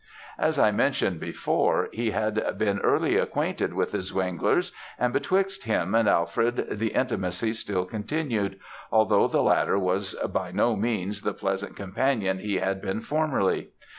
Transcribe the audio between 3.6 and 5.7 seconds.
with the Zwengler's; and betwixt